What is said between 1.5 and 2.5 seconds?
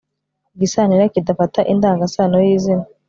indangasano